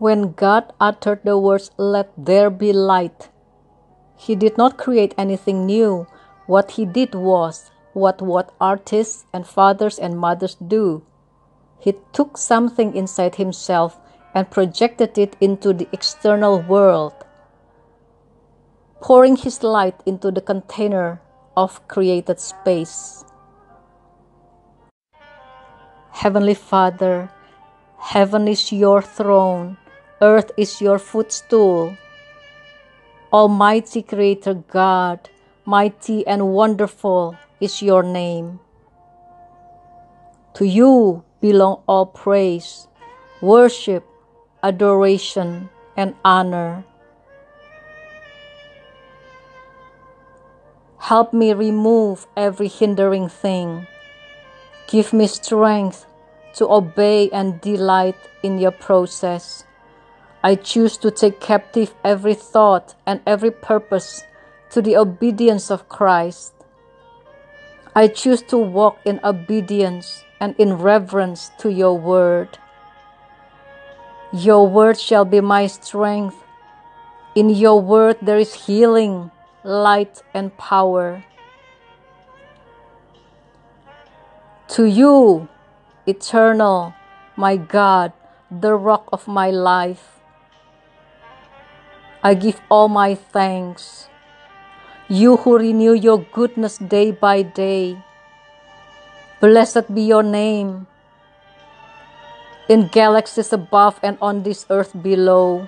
When 0.00 0.32
God 0.32 0.72
uttered 0.80 1.20
the 1.24 1.36
words, 1.36 1.70
Let 1.76 2.08
there 2.16 2.48
be 2.48 2.72
light, 2.72 3.28
He 4.16 4.34
did 4.34 4.56
not 4.56 4.78
create 4.78 5.14
anything 5.18 5.66
new. 5.66 6.06
What 6.46 6.80
He 6.80 6.86
did 6.86 7.14
was 7.14 7.70
what 7.92 8.22
what 8.22 8.48
artists 8.58 9.26
and 9.30 9.46
fathers 9.46 9.98
and 9.98 10.16
mothers 10.16 10.56
do. 10.56 11.04
He 11.78 12.00
took 12.16 12.38
something 12.38 12.96
inside 12.96 13.34
himself 13.34 14.00
and 14.32 14.50
projected 14.50 15.18
it 15.18 15.36
into 15.38 15.74
the 15.74 15.88
external 15.92 16.62
world, 16.62 17.12
pouring 19.02 19.36
his 19.36 19.62
light 19.62 20.00
into 20.06 20.30
the 20.30 20.40
container 20.40 21.20
of 21.56 21.86
created 21.88 22.40
space. 22.40 23.22
Heavenly 26.12 26.54
Father, 26.54 27.28
heaven 27.98 28.48
is 28.48 28.72
your 28.72 29.02
throne, 29.02 29.76
earth 30.20 30.50
is 30.56 30.80
your 30.80 30.98
footstool. 30.98 31.96
Almighty 33.32 34.02
Creator 34.02 34.54
God, 34.68 35.30
mighty 35.64 36.26
and 36.26 36.52
wonderful 36.52 37.36
is 37.60 37.80
your 37.80 38.02
name. 38.02 38.60
To 40.54 40.66
you 40.66 41.24
belong 41.40 41.82
all 41.86 42.06
praise, 42.06 42.86
worship, 43.40 44.04
adoration, 44.62 45.70
and 45.96 46.14
honor. 46.24 46.84
Help 50.98 51.32
me 51.32 51.54
remove 51.54 52.26
every 52.36 52.68
hindering 52.68 53.28
thing. 53.28 53.86
Give 54.86 55.12
me 55.12 55.26
strength 55.26 56.04
to 56.54 56.68
obey 56.68 57.30
and 57.30 57.60
delight 57.60 58.16
in 58.42 58.58
your 58.58 58.72
process. 58.72 59.64
I 60.42 60.54
choose 60.54 60.96
to 60.98 61.10
take 61.10 61.40
captive 61.40 61.94
every 62.02 62.34
thought 62.34 62.94
and 63.04 63.20
every 63.26 63.50
purpose 63.50 64.22
to 64.70 64.80
the 64.80 64.96
obedience 64.96 65.70
of 65.70 65.88
Christ. 65.88 66.54
I 67.94 68.08
choose 68.08 68.40
to 68.48 68.56
walk 68.56 68.98
in 69.04 69.20
obedience 69.22 70.24
and 70.40 70.54
in 70.56 70.78
reverence 70.78 71.50
to 71.58 71.70
your 71.70 71.98
word. 71.98 72.58
Your 74.32 74.66
word 74.66 74.98
shall 74.98 75.24
be 75.24 75.40
my 75.40 75.66
strength. 75.66 76.36
In 77.34 77.50
your 77.50 77.80
word 77.80 78.16
there 78.22 78.38
is 78.38 78.66
healing, 78.66 79.30
light, 79.64 80.22
and 80.32 80.56
power. 80.56 81.24
To 84.68 84.84
you, 84.84 85.48
eternal, 86.06 86.94
my 87.36 87.56
God, 87.56 88.12
the 88.50 88.74
rock 88.74 89.08
of 89.12 89.26
my 89.26 89.50
life, 89.50 90.19
I 92.22 92.34
give 92.34 92.60
all 92.68 92.88
my 92.88 93.14
thanks 93.14 94.10
you 95.10 95.42
who 95.42 95.58
renew 95.58 95.92
your 95.92 96.22
goodness 96.30 96.78
day 96.78 97.10
by 97.10 97.42
day. 97.42 97.98
Blessed 99.40 99.92
be 99.92 100.06
your 100.06 100.22
name 100.22 100.86
in 102.68 102.86
galaxies 102.86 103.52
above 103.52 103.98
and 104.04 104.16
on 104.22 104.44
this 104.44 104.64
earth 104.70 104.94
below. 105.02 105.66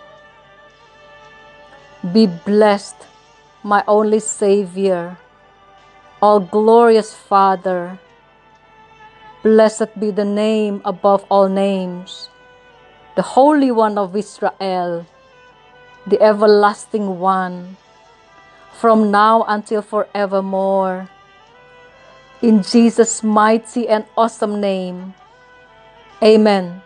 Be 2.14 2.30
blessed, 2.30 2.94
my 3.64 3.82
only 3.88 4.20
Savior, 4.20 5.18
all 6.22 6.38
glorious 6.38 7.12
Father. 7.12 7.98
Blessed 9.42 9.98
be 9.98 10.12
the 10.12 10.24
name 10.24 10.80
above 10.84 11.26
all 11.26 11.48
names, 11.48 12.30
the 13.16 13.22
Holy 13.34 13.72
One 13.72 13.98
of 13.98 14.14
Israel, 14.14 15.02
the 16.06 16.20
Everlasting 16.20 17.18
One 17.18 17.76
from 18.80 19.10
now 19.10 19.44
until 19.46 19.82
forevermore. 19.82 21.08
In 22.42 22.62
Jesus' 22.62 23.22
mighty 23.22 23.88
and 23.88 24.04
awesome 24.16 24.60
name, 24.60 25.14
Amen. 26.22 26.81